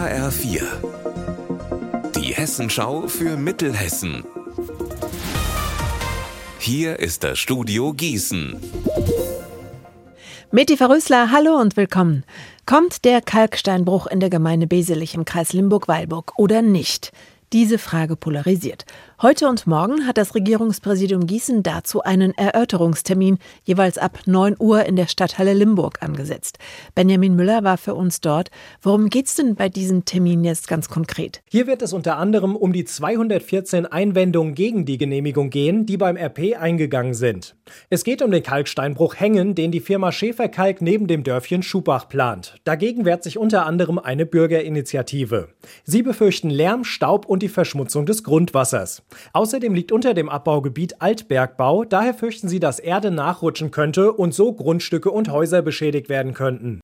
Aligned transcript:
HR4. 0.00 0.62
Die 2.16 2.32
Hessenschau 2.32 3.06
für 3.06 3.36
Mittelhessen. 3.36 4.24
Hier 6.58 6.98
ist 6.98 7.22
das 7.22 7.38
Studio 7.38 7.92
Gießen. 7.92 8.58
Meti 10.52 10.78
Verrösler, 10.78 11.30
hallo 11.30 11.60
und 11.60 11.76
willkommen. 11.76 12.24
Kommt 12.64 13.04
der 13.04 13.20
Kalksteinbruch 13.20 14.06
in 14.06 14.20
der 14.20 14.30
Gemeinde 14.30 14.66
Beselich 14.66 15.14
im 15.14 15.26
Kreis 15.26 15.52
Limburg-Weilburg 15.52 16.32
oder 16.38 16.62
nicht? 16.62 17.12
Diese 17.52 17.76
Frage 17.76 18.16
polarisiert. 18.16 18.86
Heute 19.22 19.48
und 19.48 19.66
morgen 19.66 20.06
hat 20.06 20.16
das 20.16 20.34
Regierungspräsidium 20.34 21.26
Gießen 21.26 21.62
dazu 21.62 22.00
einen 22.00 22.32
Erörterungstermin, 22.38 23.36
jeweils 23.64 23.98
ab 23.98 24.20
9 24.24 24.56
Uhr 24.58 24.86
in 24.86 24.96
der 24.96 25.08
Stadthalle 25.08 25.52
Limburg 25.52 26.02
angesetzt. 26.02 26.58
Benjamin 26.94 27.36
Müller 27.36 27.62
war 27.62 27.76
für 27.76 27.94
uns 27.94 28.22
dort. 28.22 28.50
Worum 28.80 29.10
geht's 29.10 29.34
denn 29.34 29.56
bei 29.56 29.68
diesem 29.68 30.06
Termin 30.06 30.42
jetzt 30.42 30.68
ganz 30.68 30.88
konkret? 30.88 31.42
Hier 31.50 31.66
wird 31.66 31.82
es 31.82 31.92
unter 31.92 32.16
anderem 32.16 32.56
um 32.56 32.72
die 32.72 32.86
214 32.86 33.84
Einwendungen 33.84 34.54
gegen 34.54 34.86
die 34.86 34.96
Genehmigung 34.96 35.50
gehen, 35.50 35.84
die 35.84 35.98
beim 35.98 36.16
RP 36.16 36.58
eingegangen 36.58 37.12
sind. 37.12 37.56
Es 37.90 38.04
geht 38.04 38.22
um 38.22 38.30
den 38.30 38.42
Kalksteinbruch 38.42 39.16
Hängen, 39.16 39.54
den 39.54 39.70
die 39.70 39.80
Firma 39.80 40.12
Schäferkalk 40.12 40.80
neben 40.80 41.08
dem 41.08 41.24
Dörfchen 41.24 41.62
Schubach 41.62 42.08
plant. 42.08 42.54
Dagegen 42.64 43.04
wehrt 43.04 43.22
sich 43.22 43.36
unter 43.36 43.66
anderem 43.66 43.98
eine 43.98 44.24
Bürgerinitiative. 44.24 45.48
Sie 45.84 46.02
befürchten 46.02 46.48
Lärm, 46.48 46.84
Staub 46.84 47.26
und 47.26 47.42
die 47.42 47.50
Verschmutzung 47.50 48.06
des 48.06 48.24
Grundwassers. 48.24 49.02
Außerdem 49.32 49.74
liegt 49.74 49.92
unter 49.92 50.14
dem 50.14 50.28
Abbaugebiet 50.28 51.00
Altbergbau, 51.00 51.84
daher 51.84 52.14
fürchten 52.14 52.48
sie, 52.48 52.60
dass 52.60 52.78
Erde 52.78 53.10
nachrutschen 53.10 53.70
könnte 53.70 54.12
und 54.12 54.34
so 54.34 54.52
Grundstücke 54.52 55.10
und 55.10 55.30
Häuser 55.30 55.62
beschädigt 55.62 56.08
werden 56.08 56.34
könnten. 56.34 56.80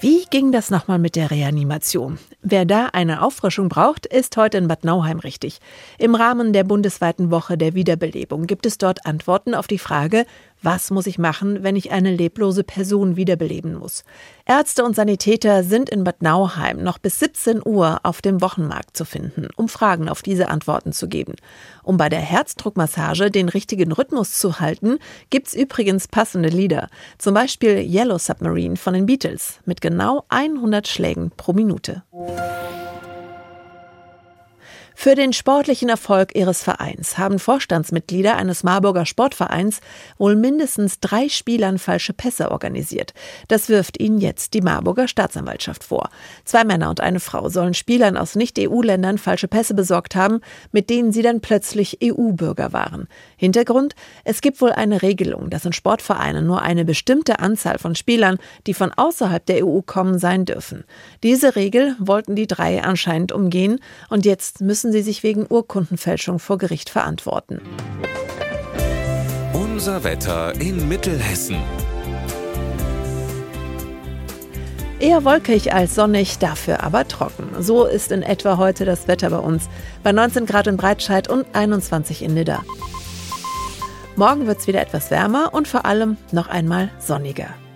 Wie 0.00 0.24
ging 0.30 0.52
das 0.52 0.70
nochmal 0.70 0.98
mit 0.98 1.16
der 1.16 1.30
Reanimation? 1.30 2.18
Wer 2.48 2.64
da 2.64 2.90
eine 2.92 3.22
Auffrischung 3.22 3.68
braucht, 3.68 4.06
ist 4.06 4.36
heute 4.36 4.58
in 4.58 4.68
Bad 4.68 4.84
Nauheim 4.84 5.18
richtig. 5.18 5.58
Im 5.98 6.14
Rahmen 6.14 6.52
der 6.52 6.62
bundesweiten 6.62 7.32
Woche 7.32 7.58
der 7.58 7.74
Wiederbelebung 7.74 8.46
gibt 8.46 8.66
es 8.66 8.78
dort 8.78 9.04
Antworten 9.04 9.52
auf 9.52 9.66
die 9.66 9.78
Frage, 9.80 10.26
was 10.62 10.90
muss 10.90 11.06
ich 11.06 11.18
machen, 11.18 11.64
wenn 11.64 11.76
ich 11.76 11.90
eine 11.90 12.14
leblose 12.14 12.62
Person 12.64 13.16
wiederbeleben 13.16 13.74
muss? 13.74 14.04
Ärzte 14.46 14.84
und 14.84 14.94
Sanitäter 14.94 15.64
sind 15.64 15.90
in 15.90 16.04
Bad 16.04 16.22
Nauheim 16.22 16.82
noch 16.82 16.98
bis 16.98 17.18
17 17.18 17.62
Uhr 17.64 17.98
auf 18.04 18.22
dem 18.22 18.40
Wochenmarkt 18.40 18.96
zu 18.96 19.04
finden, 19.04 19.48
um 19.56 19.68
Fragen 19.68 20.08
auf 20.08 20.22
diese 20.22 20.48
Antworten 20.48 20.92
zu 20.92 21.08
geben. 21.08 21.34
Um 21.82 21.96
bei 21.96 22.08
der 22.08 22.20
Herzdruckmassage 22.20 23.30
den 23.32 23.48
richtigen 23.48 23.90
Rhythmus 23.90 24.38
zu 24.38 24.60
halten, 24.60 24.98
gibt's 25.30 25.52
übrigens 25.52 26.06
passende 26.06 26.48
Lieder. 26.48 26.90
Zum 27.18 27.34
Beispiel 27.34 27.78
Yellow 27.80 28.18
Submarine 28.18 28.76
von 28.76 28.94
den 28.94 29.06
Beatles 29.06 29.58
mit 29.64 29.80
genau 29.80 30.24
100 30.28 30.86
Schlägen 30.86 31.32
pro 31.36 31.52
Minute. 31.52 32.04
Bye. 32.36 32.75
Für 34.98 35.14
den 35.14 35.34
sportlichen 35.34 35.90
Erfolg 35.90 36.34
ihres 36.34 36.62
Vereins 36.62 37.18
haben 37.18 37.38
Vorstandsmitglieder 37.38 38.34
eines 38.34 38.64
Marburger 38.64 39.04
Sportvereins 39.04 39.80
wohl 40.16 40.34
mindestens 40.36 41.00
drei 41.00 41.28
Spielern 41.28 41.78
falsche 41.78 42.14
Pässe 42.14 42.50
organisiert. 42.50 43.12
Das 43.46 43.68
wirft 43.68 44.00
ihnen 44.00 44.18
jetzt 44.18 44.54
die 44.54 44.62
Marburger 44.62 45.06
Staatsanwaltschaft 45.06 45.84
vor. 45.84 46.08
Zwei 46.46 46.64
Männer 46.64 46.88
und 46.88 47.00
eine 47.00 47.20
Frau 47.20 47.50
sollen 47.50 47.74
Spielern 47.74 48.16
aus 48.16 48.36
Nicht-EU-Ländern 48.36 49.18
falsche 49.18 49.48
Pässe 49.48 49.74
besorgt 49.74 50.16
haben, 50.16 50.40
mit 50.72 50.88
denen 50.88 51.12
sie 51.12 51.22
dann 51.22 51.42
plötzlich 51.42 51.98
EU-Bürger 52.02 52.72
waren. 52.72 53.06
Hintergrund? 53.36 53.94
Es 54.24 54.40
gibt 54.40 54.62
wohl 54.62 54.72
eine 54.72 55.02
Regelung, 55.02 55.50
dass 55.50 55.66
in 55.66 55.74
Sportvereinen 55.74 56.46
nur 56.46 56.62
eine 56.62 56.86
bestimmte 56.86 57.38
Anzahl 57.38 57.78
von 57.78 57.94
Spielern, 57.94 58.38
die 58.66 58.74
von 58.74 58.92
außerhalb 58.92 59.44
der 59.44 59.64
EU 59.64 59.82
kommen, 59.82 60.18
sein 60.18 60.46
dürfen. 60.46 60.84
Diese 61.22 61.54
Regel 61.54 61.94
wollten 61.98 62.34
die 62.34 62.46
drei 62.46 62.82
anscheinend 62.82 63.30
umgehen 63.30 63.78
und 64.08 64.24
jetzt 64.24 64.62
müssen 64.62 64.86
müssen 64.86 64.92
sie 64.96 65.02
sich 65.02 65.22
wegen 65.22 65.46
Urkundenfälschung 65.46 66.38
vor 66.38 66.56
Gericht 66.56 66.88
verantworten. 66.88 67.60
Unser 69.52 70.04
Wetter 70.04 70.58
in 70.58 70.88
Mittelhessen. 70.88 71.56
Eher 74.98 75.24
wolkig 75.26 75.74
als 75.74 75.94
sonnig, 75.94 76.38
dafür 76.38 76.82
aber 76.82 77.06
trocken. 77.06 77.48
So 77.60 77.84
ist 77.84 78.10
in 78.10 78.22
etwa 78.22 78.56
heute 78.56 78.86
das 78.86 79.06
Wetter 79.06 79.28
bei 79.28 79.38
uns. 79.38 79.68
Bei 80.02 80.12
19 80.12 80.46
Grad 80.46 80.66
in 80.66 80.78
Breitscheid 80.78 81.28
und 81.28 81.44
21 81.52 82.22
in 82.22 82.32
Nidda. 82.32 82.64
Morgen 84.16 84.46
wird 84.46 84.60
es 84.60 84.66
wieder 84.66 84.80
etwas 84.80 85.10
wärmer 85.10 85.52
und 85.52 85.68
vor 85.68 85.84
allem 85.84 86.16
noch 86.32 86.48
einmal 86.48 86.90
sonniger. 86.98 87.48